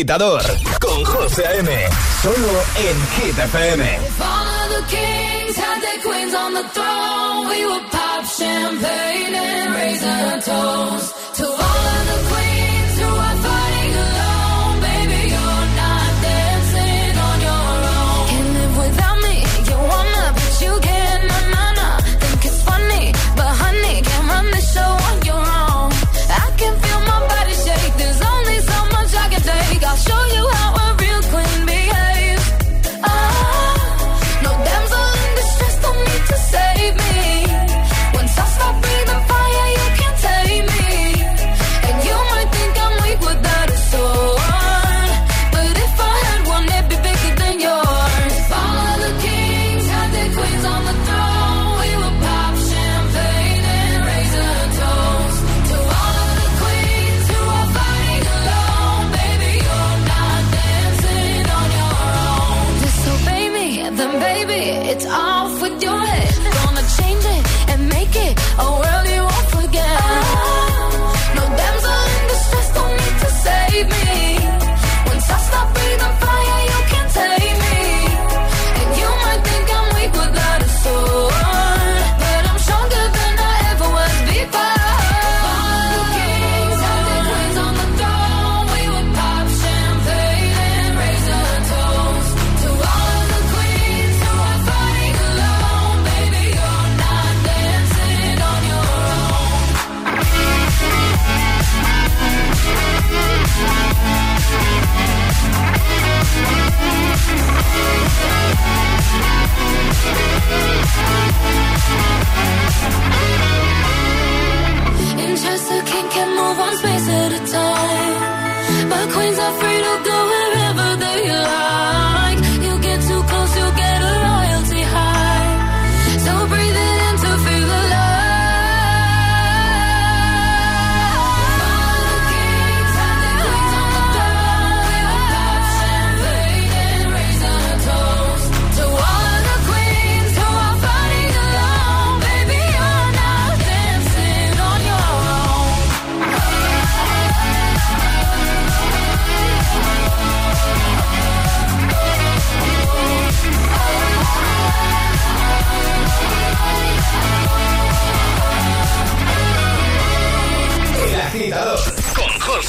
agitador 0.00 0.42
con 0.80 1.04
José 1.04 1.46
A.M. 1.46 1.68
Solo 2.22 2.62
en 2.76 2.96
Hit 3.16 3.38
FM. 3.38 3.82
If 3.82 4.20
all 4.22 4.46
of 4.46 4.68
the 4.76 4.96
kings 4.96 5.56
had 5.56 5.82
their 5.82 6.00
queens 6.02 6.34
on 6.34 6.54
the 6.54 6.64
throne, 6.72 7.48
we 7.48 7.66
would 7.66 7.90
pop 7.90 8.24
champagne 8.24 9.34
and 9.34 9.74
raise 9.74 10.02
our 10.02 10.40
toast 10.40 11.14
to 11.36 11.44
all 11.44 11.52
of 11.52 12.06
the 12.06 12.34
queens. 12.34 12.79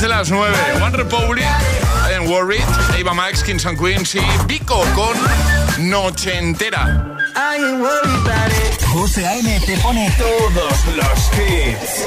6 0.00 0.02
de 0.02 0.08
las 0.08 0.30
9. 0.30 0.56
One 0.80 0.96
Republic, 0.96 1.44
I 1.44 2.14
Am 2.14 2.26
Worried, 2.26 2.64
Eva 2.98 3.12
Max, 3.12 3.42
Kings 3.42 3.66
and 3.66 3.78
Queens 3.78 4.14
y 4.14 4.20
Vico 4.46 4.82
con 4.94 5.14
Noche 5.90 6.38
Entera. 6.38 7.18
José 8.92 9.26
A.M. 9.26 9.60
te 9.66 9.76
pone 9.76 10.10
todos 10.16 10.86
los 10.96 11.30
hits. 11.36 12.06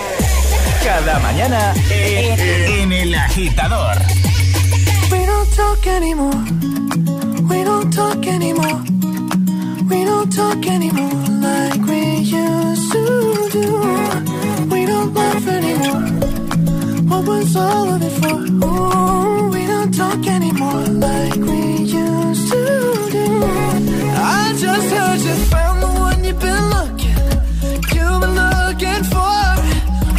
Cada 0.83 1.19
mañana 1.19 1.73
en, 1.91 2.39
en 2.39 2.91
El 2.93 3.13
Agitador. 3.13 3.97
We 5.11 5.25
don't 5.27 5.55
talk 5.55 5.85
anymore. 5.85 6.43
We 7.47 7.63
don't 7.63 7.93
talk 7.93 8.25
anymore. 8.25 8.81
We 9.87 10.03
don't 10.03 10.33
talk 10.33 10.65
anymore 10.65 11.11
like 11.41 11.85
we 11.85 12.23
used 12.23 12.91
to 12.91 13.49
do. 13.51 14.67
We 14.71 14.85
don't 14.87 15.13
laugh 15.13 15.47
anymore. 15.47 16.12
What 17.13 17.27
was 17.27 17.55
all 17.55 17.89
of 17.93 18.01
it 18.01 18.15
for? 18.21 18.39
Ooh, 18.65 19.49
we 19.53 19.67
don't 19.67 19.93
talk 19.93 20.25
anymore 20.25 20.85
like 21.07 21.35
we 21.35 21.61
used 22.01 22.51
to 22.51 22.61
do. 23.15 23.27
I 24.39 24.55
just 24.57 24.87
heard 24.95 25.19
you 25.27 25.35
found 25.53 25.83
the 25.83 25.91
one 26.05 26.23
you've 26.23 26.39
been 26.39 26.65
looking. 26.75 27.17
You've 27.93 28.19
been 28.23 28.35
looking 28.43 29.03
for. 29.13 29.41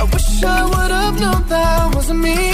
I 0.01 0.09
wish 0.12 0.45
I 0.45 0.64
would 0.72 0.92
have 0.92 1.18
known 1.18 1.49
that 1.49 1.95
wasn't 1.97 2.20
me. 2.20 2.54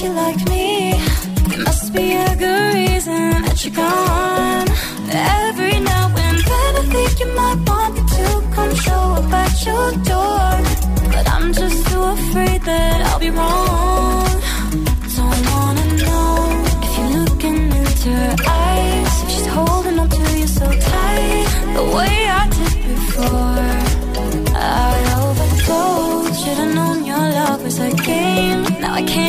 you 0.00 0.12
like 0.12 0.47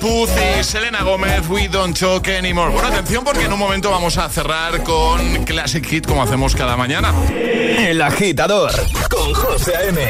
Puth 0.00 0.30
y 0.58 0.64
Selena 0.64 1.02
Gómez, 1.02 1.46
We 1.48 1.68
Don't 1.68 1.98
Talk 1.98 2.26
Anymore. 2.28 2.72
Bueno, 2.72 2.88
atención 2.88 3.22
porque 3.22 3.44
en 3.44 3.52
un 3.52 3.58
momento 3.58 3.90
vamos 3.90 4.16
a 4.16 4.28
cerrar 4.28 4.82
con 4.82 5.44
Classic 5.44 5.84
Hit 5.86 6.06
como 6.06 6.22
hacemos 6.22 6.56
cada 6.56 6.76
mañana. 6.76 7.12
El 7.28 8.00
agitador 8.00 8.72
con 9.10 9.34
José 9.34 9.76
A.M. 9.76 10.00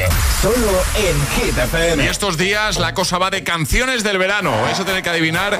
Solo 0.40 0.82
en 0.96 1.44
Hit 1.44 1.58
FM. 1.58 2.04
Y 2.04 2.06
estos 2.06 2.38
días 2.38 2.78
la 2.78 2.94
cosa 2.94 3.18
va 3.18 3.30
de 3.30 3.42
canciones 3.42 4.04
del 4.04 4.18
verano. 4.18 4.54
Eso 4.70 4.84
tener 4.84 5.02
que 5.02 5.10
adivinar 5.10 5.58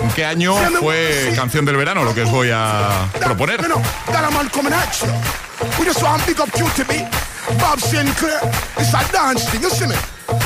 en 0.00 0.10
qué 0.10 0.26
año 0.26 0.54
fue 0.78 1.32
canción 1.34 1.64
del 1.64 1.76
verano 1.76 2.04
lo 2.04 2.14
que 2.14 2.22
os 2.22 2.30
voy 2.30 2.50
a 2.52 3.08
proponer. 3.24 3.60
Bob 7.58 7.80
Sinclair. 7.80 8.40
It's 8.78 8.94
a 8.94 9.02
dance 9.12 9.44
thing, 9.50 9.62
you 9.62 9.70
see 9.70 9.86
me? 9.86 9.96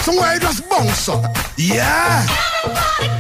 Somewhere 0.03 0.39
just 0.39 0.69
bounce 0.69 1.09
up. 1.09 1.25
Yeah. 1.57 2.27
Everybody 2.65 3.16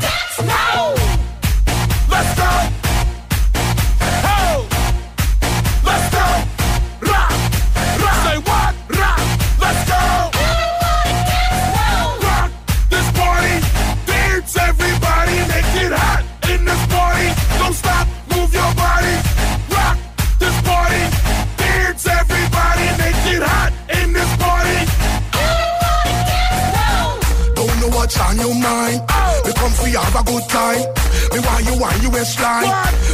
on 28.36 28.36
your 28.38 28.54
mind. 28.54 29.00
We 29.44 29.52
come 29.52 29.72
for 29.72 29.88
have 29.98 30.20
a 30.20 30.24
good 30.24 30.48
time. 30.48 31.05
Me 31.36 31.42
want 31.44 31.66
you 31.66 31.76
want 31.76 32.02
you 32.02 32.08
waistline. 32.08 32.64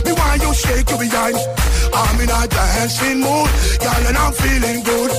Me 0.06 0.12
want 0.12 0.40
you 0.42 0.54
shake 0.54 0.88
your 0.90 0.98
behind. 1.00 1.34
I'm 1.92 2.20
in 2.22 2.30
a 2.30 2.46
dancing 2.46 3.18
mood, 3.18 3.50
girl, 3.82 4.02
and 4.06 4.16
I'm 4.16 4.32
feeling 4.32 4.80
good. 4.84 5.10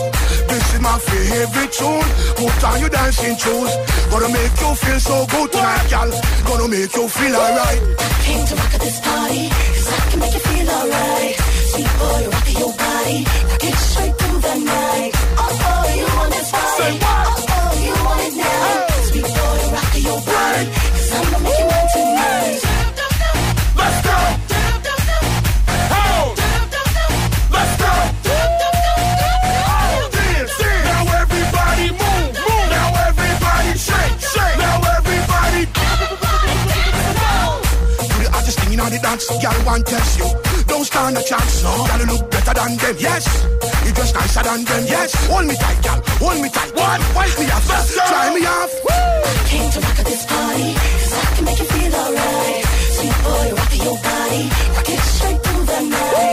This 0.47 0.74
is 0.74 0.80
my 0.80 0.97
favorite 0.99 1.74
tune. 1.74 2.08
Put 2.39 2.64
on 2.64 2.80
your 2.80 2.88
dancing 2.88 3.36
shoes. 3.36 3.72
Gonna 4.08 4.30
make 4.32 4.56
you 4.56 4.72
feel 4.80 4.99
so 5.01 5.26
good 5.28 5.51
tonight, 5.51 5.89
girl. 5.91 6.12
Gonna 6.47 6.68
make 6.70 6.95
you 6.95 7.10
feel 7.10 7.36
alright. 7.36 7.82
Came 8.24 8.45
to 8.47 8.56
rock 8.56 8.74
at 8.74 8.80
this 8.80 8.99
party, 9.01 9.49
cause 9.51 9.89
I 9.91 10.10
can 10.10 10.20
make 10.22 10.34
you 10.34 10.39
feel 10.39 10.70
alright. 10.72 11.36
Sweet 11.76 11.91
boy, 11.99 12.22
rock 12.32 12.47
your 12.56 12.72
body, 12.72 13.20
rock 13.51 13.64
it 13.68 13.76
straight 13.84 14.16
through 14.16 14.39
the 14.47 14.56
night. 14.64 15.12
Oh, 15.43 15.60
oh, 15.60 15.84
you 15.91 16.08
want 16.16 16.32
this 16.32 16.51
party? 16.51 16.80
Say 16.80 16.93
what? 17.04 17.28
Oh, 17.28 17.45
oh. 17.49 17.53
The 39.28 39.38
dance, 39.39 39.63
want 39.65 39.86
test 39.86 40.19
you. 40.19 40.28
Don't 40.67 40.86
stand 40.86 41.17
a 41.17 41.24
chance, 41.24 41.63
no. 41.63 41.71
You 41.99 42.05
look 42.11 42.32
better 42.32 42.53
than 42.53 42.78
them, 42.78 42.95
yes. 42.99 43.24
You 43.86 43.91
dress 43.93 44.13
nicer 44.13 44.43
than 44.43 44.63
them, 44.65 44.84
yes. 44.88 45.13
Hold 45.28 45.45
me 45.45 45.55
tight, 45.55 45.80
girl. 45.84 46.01
Hold 46.19 46.41
me 46.41 46.49
tight. 46.49 46.71
What? 46.76 46.99
Wipe 47.15 47.36
me 47.39 47.45
off, 47.51 47.67
try 48.09 48.34
me 48.34 48.45
off. 48.45 48.71
Came 49.47 49.69
to 49.71 49.80
rock 49.80 49.99
at 49.99 50.05
this 50.05 50.26
party, 50.26 50.74
cause 50.74 51.13
I 51.13 51.36
can 51.36 51.45
make 51.45 51.59
you 51.59 51.65
feel 51.65 51.93
alright. 51.93 52.65
Sweet 52.95 53.17
boy, 53.24 53.47
rock 53.53 53.74
your 53.78 53.97
body, 54.01 54.43
rock 54.76 54.89
it 54.89 54.99
straight 54.99 55.39
through 55.43 55.65
the 55.65 55.80
night. 55.93 56.15
Oh, 56.15 56.33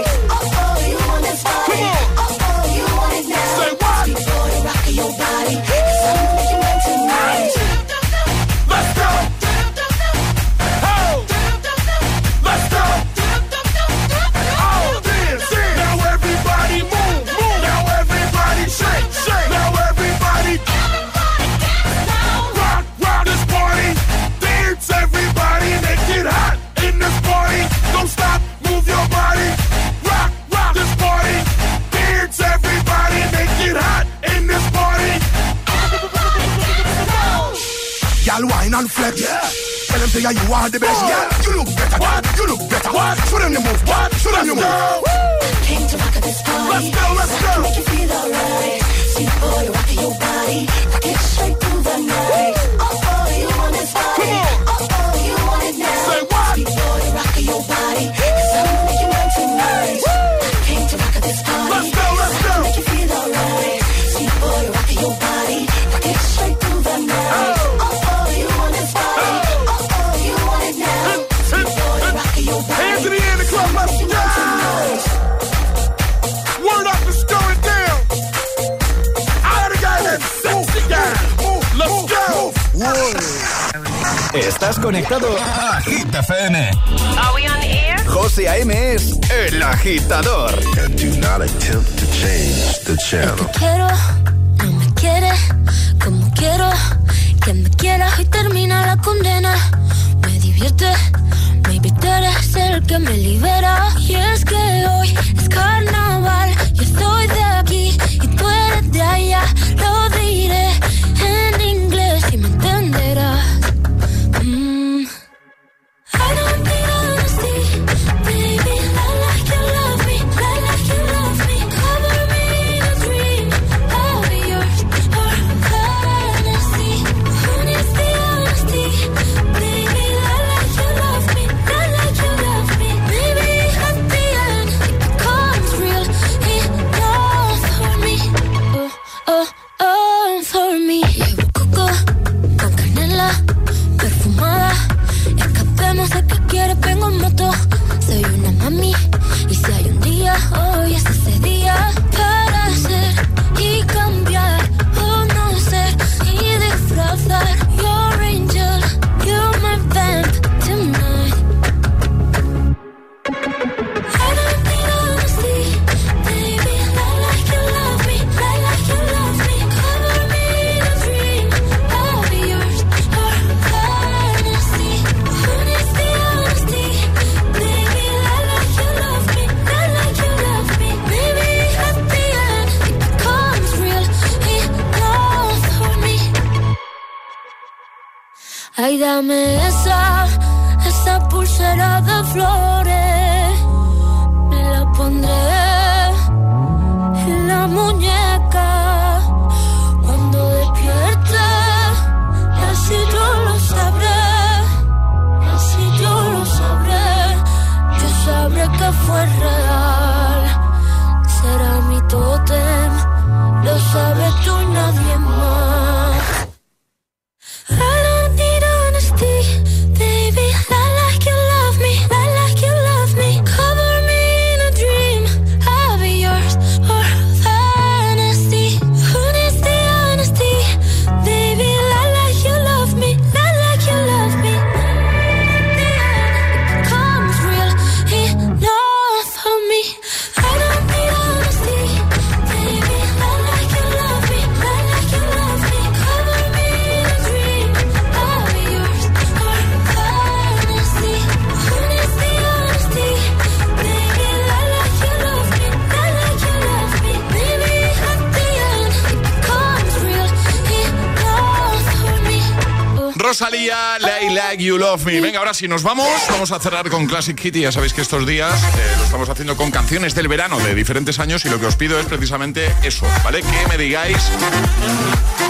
Love 265.01 265.07
Me. 265.07 265.21
Venga, 265.21 265.39
ahora 265.39 265.55
sí 265.55 265.69
nos 265.69 265.83
vamos. 265.83 266.09
Vamos 266.29 266.53
a 266.53 266.59
cerrar 266.59 266.89
con 266.91 267.07
Classic 267.07 267.37
Kitty. 267.39 267.61
Ya 267.61 267.73
sabéis 267.73 267.93
que 267.93 268.01
estos 268.01 268.27
días 268.27 268.63
eh, 268.63 268.95
lo 268.99 269.05
estamos 269.05 269.29
haciendo 269.29 269.57
con 269.57 269.71
canciones 269.71 270.15
del 270.15 270.29
verano 270.29 270.59
de 270.59 270.75
diferentes 270.75 271.19
años 271.19 271.45
y 271.45 271.49
lo 271.49 271.61
que 271.61 271.67
os 271.67 271.77
pido 271.77 271.99
es 271.99 272.07
precisamente 272.07 272.73
eso, 272.83 273.07
¿vale? 273.25 273.43
Que 273.43 273.67
me 273.69 273.79
digáis 273.79 274.19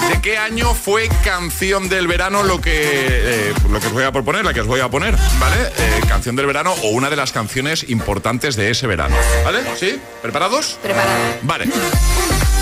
de 0.09 0.21
qué 0.21 0.39
año 0.39 0.75
fue 0.75 1.09
canción 1.25 1.89
del 1.89 2.07
verano 2.07 2.43
lo 2.43 2.61
que, 2.61 2.71
eh, 2.75 3.55
lo 3.69 3.81
que 3.81 3.87
os 3.87 3.93
voy 3.93 4.05
a 4.05 4.13
proponer, 4.13 4.45
la 4.45 4.55
que 4.55 4.61
os 4.61 4.67
voy 4.67 4.81
a 4.81 4.89
poner, 4.89 5.17
¿vale? 5.39 5.57
Eh, 5.79 6.01
canción 6.09 6.37
del 6.37 6.47
verano 6.47 6.75
o 6.83 6.89
una 6.91 7.11
de 7.11 7.17
las 7.17 7.33
canciones 7.33 7.89
importantes 7.89 8.57
de 8.57 8.71
ese 8.71 8.87
verano, 8.87 9.17
¿vale? 9.45 9.61
¿Sí? 9.79 9.99
¿Preparados? 10.23 10.79
Preparado. 10.83 11.11
Vale. 11.43 11.69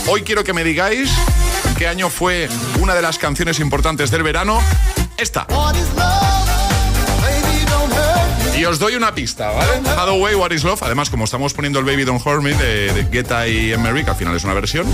Hoy 0.06 0.22
quiero 0.22 0.44
que 0.44 0.52
me 0.52 0.64
digáis 0.64 1.10
en 1.66 1.74
qué 1.74 1.88
año 1.88 2.08
fue 2.08 2.48
una 2.80 2.94
de 2.94 3.02
las 3.02 3.18
canciones 3.18 3.60
importantes 3.60 4.10
del 4.10 4.22
verano. 4.22 4.62
Esta. 5.16 5.46
Y 8.58 8.64
os 8.64 8.80
doy 8.80 8.96
una 8.96 9.14
pista, 9.14 9.52
¿vale? 9.52 9.88
Hathaway, 9.88 10.34
What 10.34 10.50
is 10.50 10.64
Love. 10.64 10.82
Además, 10.82 11.10
como 11.10 11.24
estamos 11.24 11.54
poniendo 11.54 11.78
el 11.78 11.84
Baby 11.84 12.02
Don't 12.02 12.26
Hurt 12.26 12.42
Me 12.42 12.54
de, 12.54 12.92
de 12.92 13.04
Guetta 13.04 13.46
y 13.46 13.72
Emery, 13.72 14.02
que 14.02 14.10
al 14.10 14.16
final 14.16 14.34
es 14.34 14.42
una 14.42 14.52
versión, 14.54 14.84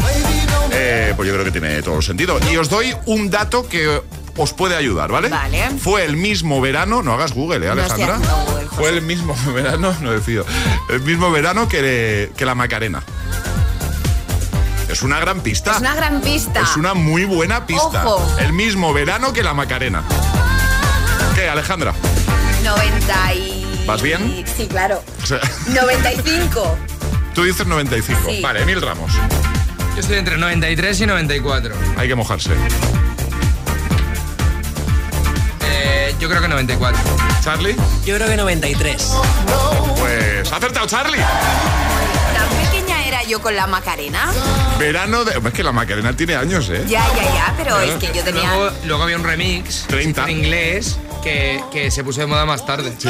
eh, 0.71 1.15
pues 1.17 1.27
yo 1.27 1.33
creo 1.33 1.47
que 1.47 1.51
tiene 1.51 1.81
todo 1.81 1.97
el 1.97 2.03
sentido. 2.03 2.39
Y 2.53 2.59
os 2.59 2.69
doy 2.69 2.95
un 3.07 3.31
dato 3.31 3.67
que 3.67 4.03
os 4.37 4.53
puede 4.53 4.77
ayudar, 4.77 5.11
¿vale? 5.11 5.31
Vale. 5.31 5.71
Fue 5.79 6.05
el 6.05 6.19
mismo 6.19 6.61
verano, 6.61 7.03
no 7.03 7.15
hagas 7.15 7.33
Google, 7.33 7.65
¿eh, 7.65 7.71
Alejandra? 7.71 8.19
Google, 8.19 8.69
Fue 8.77 8.91
el 8.91 9.01
mismo 9.01 9.35
verano, 9.55 9.97
no 10.03 10.13
decido, 10.13 10.45
el 10.91 11.01
mismo 11.01 11.31
verano 11.31 11.67
que, 11.67 12.33
que 12.37 12.45
la 12.45 12.55
Macarena. 12.55 13.03
Es 14.91 15.03
una 15.03 15.19
gran 15.21 15.41
pista. 15.41 15.73
Es 15.73 15.79
una 15.79 15.95
gran 15.95 16.21
pista. 16.21 16.61
Es 16.61 16.77
una 16.77 16.93
muy 16.93 17.25
buena 17.25 17.67
pista. 17.67 18.07
Ojo. 18.07 18.39
El 18.39 18.53
mismo 18.53 18.93
verano 18.93 19.33
que 19.33 19.43
la 19.43 19.55
Macarena. 19.55 20.03
¿Qué, 21.35 21.49
Alejandra? 21.49 21.95
90 22.65 23.35
y... 23.35 23.85
¿Vas 23.87 24.01
bien? 24.03 24.45
Sí, 24.57 24.67
claro. 24.67 25.03
O 25.23 25.27
sea, 25.27 25.39
95. 25.69 26.79
tú 27.35 27.45
dices 27.45 27.67
95. 27.67 28.21
Sí. 28.27 28.41
Vale, 28.41 28.63
Emil 28.63 28.81
Ramos. 28.81 29.13
Yo 29.95 30.01
estoy 30.01 30.17
entre 30.17 30.37
93 30.39 31.01
y 31.03 31.07
94. 31.07 31.75
Hay 31.97 32.09
que 32.09 32.15
mojarse. 32.15 32.51
Eh, 35.63 36.15
yo 36.19 36.29
creo 36.29 36.41
que 36.43 36.49
94. 36.49 37.01
¿Charlie? 37.43 37.77
Yo 38.05 38.17
creo 38.17 38.29
que 38.29 38.37
93. 38.37 39.13
Pues 39.99 40.53
ha 40.53 40.57
acertado 40.57 40.87
Charlie. 40.87 41.19
¿Tan 41.19 42.49
pequeña 42.71 43.05
era 43.05 43.23
yo 43.25 43.41
con 43.41 43.55
la 43.55 43.67
Macarena? 43.67 44.31
Verano 44.79 45.25
de... 45.25 45.39
Es 45.47 45.53
que 45.55 45.63
la 45.63 45.73
Macarena 45.73 46.17
tiene 46.17 46.35
años, 46.37 46.69
¿eh? 46.71 46.83
Ya, 46.89 47.05
ya, 47.15 47.23
ya, 47.23 47.55
pero 47.57 47.79
es 47.81 47.95
que 47.95 48.11
yo 48.17 48.25
tenía... 48.25 48.53
Luego, 48.55 48.77
luego 48.87 49.03
había 49.05 49.17
un 49.17 49.25
remix 49.25 49.85
30. 49.87 50.25
en 50.25 50.31
inglés 50.31 50.99
que, 51.25 51.61
que 51.73 51.91
se 51.91 52.05
puso 52.05 52.21
de 52.21 52.27
moda 52.27 52.45
más 52.45 52.65
tarde. 52.65 52.93
Sí, 52.99 53.09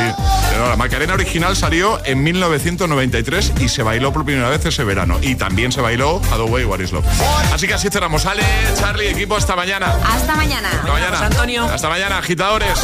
pero 0.50 0.68
la 0.68 0.76
Macarena 0.76 1.14
original 1.14 1.56
salió 1.56 2.00
en 2.06 2.22
1993 2.22 3.52
y 3.60 3.68
se 3.68 3.82
bailó 3.82 4.12
por 4.12 4.24
primera 4.24 4.48
vez 4.48 4.64
ese 4.64 4.84
verano. 4.84 5.18
Y 5.20 5.34
también 5.34 5.72
se 5.72 5.80
bailó 5.80 6.22
Hathaway 6.30 6.64
What 6.64 6.80
is 6.80 6.92
Love. 6.92 7.04
Así 7.52 7.66
que 7.66 7.74
así 7.74 7.88
cerramos. 7.90 8.24
Ale, 8.24 8.42
Charlie, 8.78 9.08
equipo, 9.08 9.36
hasta 9.36 9.56
mañana. 9.56 9.94
Hasta 10.06 10.36
mañana. 10.36 10.70
Hasta 10.70 10.92
mañana. 10.92 11.26
Antonio. 11.26 11.64
Hasta 11.64 11.88
mañana, 11.88 12.18
agitadores. 12.18 12.78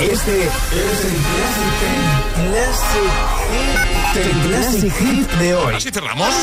Este 0.00 0.12
es 0.12 0.26
el 0.26 1.18
Classic 2.50 3.02
Hit. 3.50 4.16
El 4.16 4.48
Classic 4.48 4.92
Hit 4.98 5.30
de 5.32 5.54
hoy. 5.54 5.74
Así 5.74 5.90
cerramos. 5.90 6.34